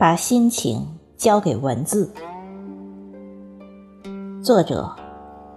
[0.00, 0.84] 把心情
[1.18, 2.10] 交给文字。
[4.42, 4.90] 作者：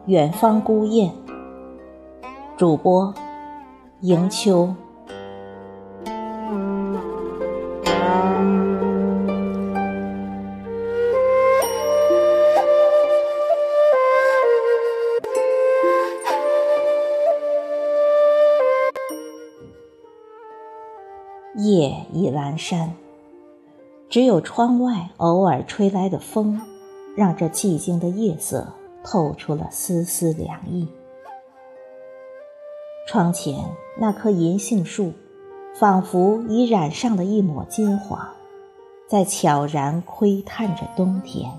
[0.06, 1.10] 远方孤雁。
[2.58, 3.14] 主播：
[4.02, 4.76] 迎秋。
[21.64, 22.94] 夜已阑珊。
[24.10, 26.62] 只有窗外偶尔吹来的风，
[27.16, 28.68] 让这寂静的夜色
[29.04, 30.88] 透出了丝丝凉意。
[33.08, 33.58] 窗前
[34.00, 35.14] 那棵银杏树，
[35.74, 38.20] 仿佛已染上了一抹金黄，
[39.08, 41.52] 在悄然窥探着冬天。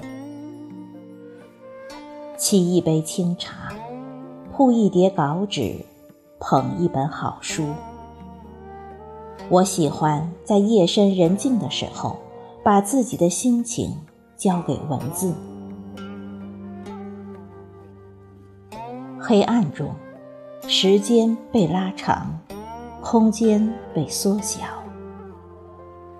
[2.38, 3.72] 沏一杯清茶，
[4.52, 5.84] 铺一叠稿纸，
[6.38, 7.64] 捧一本好书。
[9.48, 12.17] 我喜欢在夜深人静的时候。
[12.64, 13.95] 把自己的心情
[14.39, 15.34] 交给文字。
[19.20, 19.95] 黑暗中，
[20.67, 22.41] 时间被拉长，
[23.03, 24.61] 空间被缩小，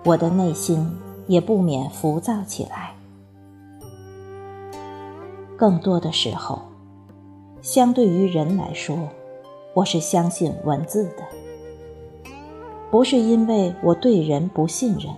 [0.03, 0.87] 我的内心
[1.25, 2.93] 也不免浮躁起来。
[5.57, 6.61] 更多的时候，
[7.63, 8.95] 相对于人来说，
[9.73, 11.23] 我是相信文字的，
[12.95, 15.13] 不是因为我对人不信任。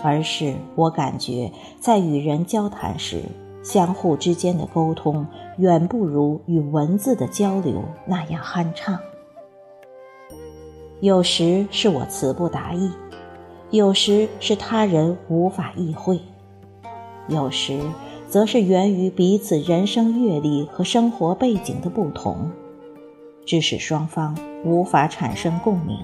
[0.00, 1.50] 而是我感觉，
[1.80, 3.20] 在与人交谈时，
[3.64, 5.26] 相互之间的沟通
[5.58, 8.96] 远不如与文字的交流那样酣畅。
[11.00, 12.92] 有时是我词不达意，
[13.70, 16.20] 有时是他人无法意会，
[17.26, 17.80] 有时
[18.28, 22.52] 则是源于彼此人生阅历和生活背景的不同，
[23.44, 25.98] 致使双方无法产生共鸣，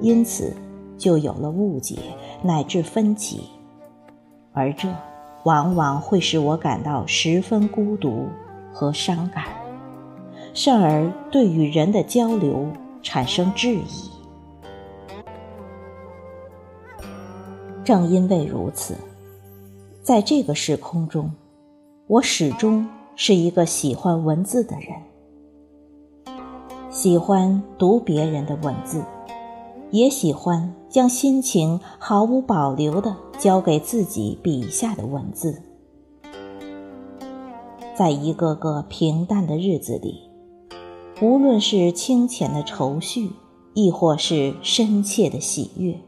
[0.00, 0.54] 因此。
[0.98, 1.98] 就有了误解
[2.42, 3.50] 乃至分歧，
[4.54, 4.88] 而这
[5.44, 8.26] 往往会使我感到十分孤独
[8.72, 9.44] 和伤感，
[10.54, 12.66] 甚而对与人的交流
[13.02, 14.10] 产生质疑。
[17.84, 18.94] 正因为如此，
[20.02, 21.30] 在这个时空中，
[22.06, 26.34] 我始终是一个喜欢文字的人，
[26.88, 29.04] 喜欢读别人的文字。
[29.96, 35.62] 也喜欢将心情毫无保留地交给自己笔下的文字，
[37.94, 40.28] 在一个个平淡的日子里，
[41.22, 43.30] 无论是清浅的愁绪，
[43.72, 45.98] 亦或是深切的喜悦，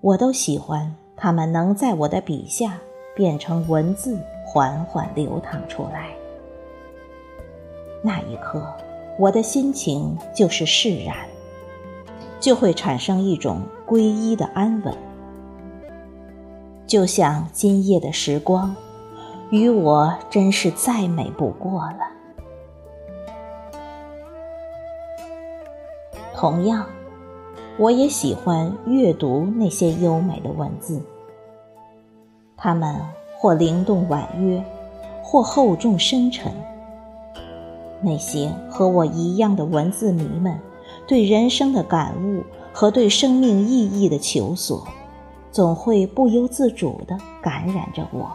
[0.00, 2.78] 我都喜欢它们能在我的笔下
[3.16, 4.16] 变成文字，
[4.46, 6.10] 缓缓流淌出来。
[8.00, 8.64] 那一刻，
[9.18, 11.16] 我的心情就是释然。
[12.46, 14.96] 就会产生一种皈依的安稳，
[16.86, 18.72] 就像今夜的时光，
[19.50, 21.98] 与我真是再美不过了。
[26.36, 26.86] 同样，
[27.78, 31.02] 我也喜欢阅读那些优美的文字，
[32.56, 32.94] 它们
[33.36, 34.62] 或灵动婉约，
[35.20, 36.52] 或厚重深沉。
[38.00, 40.56] 那些和我一样的文字迷们。
[41.06, 44.86] 对人生的感悟和对生命意义的求索，
[45.52, 48.30] 总会不由自主地感染着我，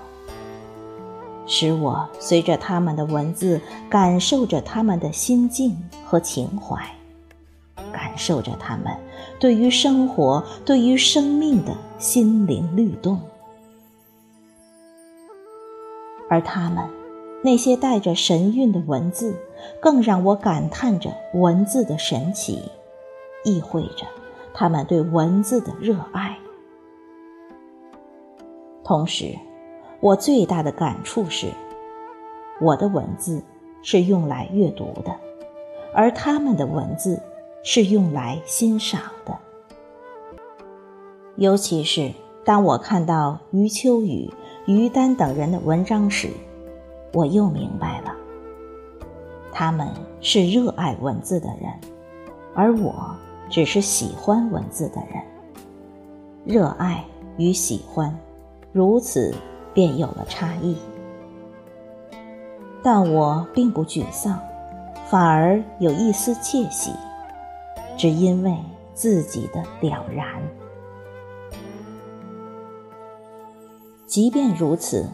[1.46, 6.82] 使我随着他们的文字感受着他们的心境和情怀，
[7.92, 8.86] 感受着他们
[9.38, 13.20] 对于生活、对于生命的心灵律动，
[16.30, 17.01] 而他们。
[17.44, 19.36] 那些带着神韵的文字，
[19.82, 22.62] 更让我感叹着文字的神奇，
[23.44, 24.06] 意会着
[24.54, 26.38] 他们对文字的热爱。
[28.84, 29.36] 同时，
[30.00, 31.48] 我最大的感触是，
[32.62, 33.44] 我的文字
[33.82, 35.16] 是用来阅读的，
[35.96, 37.20] 而他们的文字
[37.64, 39.36] 是用来欣赏的。
[41.38, 42.12] 尤其是
[42.46, 44.30] 当我看到余秋雨、
[44.68, 46.30] 于丹等人的文章时。
[47.14, 48.16] 我又明白了，
[49.52, 49.90] 他们
[50.22, 51.70] 是热爱文字的人，
[52.56, 53.14] 而我
[53.50, 55.22] 只是喜欢文字的人。
[56.46, 57.04] 热爱
[57.38, 58.18] 与喜欢，
[58.72, 59.36] 如此
[59.74, 60.78] 便有了差异。
[62.82, 64.40] 但我并不沮丧，
[65.10, 66.94] 反而有一丝窃喜，
[67.98, 68.58] 只因为
[68.94, 70.26] 自己的了然。
[74.08, 75.10] 即便如此。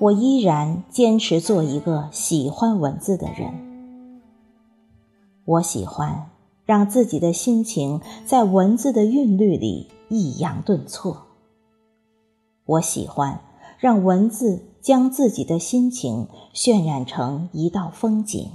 [0.00, 3.52] 我依然坚持做一个喜欢文字的人。
[5.44, 6.30] 我喜欢
[6.64, 11.26] 让自己的心情在文字的韵律里抑扬顿挫。
[12.64, 13.40] 我喜欢
[13.78, 18.50] 让文字将自己的心情渲染成一道风景。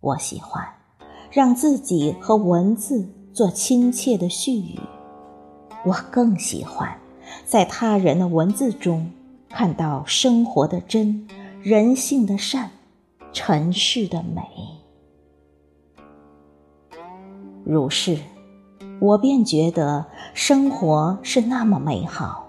[0.00, 0.62] 我喜欢
[1.30, 4.78] 让自己和文字做亲切的絮语。
[5.86, 6.98] 我更喜欢
[7.46, 9.10] 在他人的文字中。
[9.50, 11.26] 看到生活的真，
[11.60, 12.70] 人性的善，
[13.32, 14.42] 尘世的美。
[17.64, 18.16] 如是，
[19.00, 22.46] 我便觉得生活是那么美好，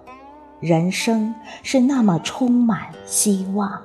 [0.60, 1.34] 人生
[1.64, 3.82] 是那么充满希望。